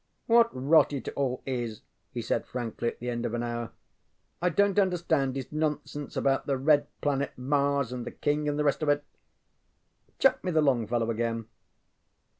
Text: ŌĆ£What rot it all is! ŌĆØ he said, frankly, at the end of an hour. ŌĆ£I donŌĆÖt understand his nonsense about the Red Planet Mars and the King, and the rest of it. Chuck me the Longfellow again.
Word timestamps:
ŌĆ£What 0.27 0.49
rot 0.53 0.93
it 0.93 1.07
all 1.15 1.43
is! 1.45 1.81
ŌĆØ 1.81 1.81
he 2.13 2.21
said, 2.23 2.47
frankly, 2.47 2.87
at 2.87 2.99
the 2.99 3.11
end 3.11 3.23
of 3.23 3.35
an 3.35 3.43
hour. 3.43 3.69
ŌĆ£I 4.41 4.55
donŌĆÖt 4.55 4.81
understand 4.81 5.35
his 5.35 5.51
nonsense 5.51 6.17
about 6.17 6.47
the 6.47 6.57
Red 6.57 6.87
Planet 7.01 7.31
Mars 7.37 7.93
and 7.93 8.03
the 8.03 8.09
King, 8.09 8.49
and 8.49 8.57
the 8.57 8.63
rest 8.63 8.81
of 8.81 8.89
it. 8.89 9.03
Chuck 10.17 10.43
me 10.43 10.49
the 10.49 10.59
Longfellow 10.59 11.11
again. 11.11 11.45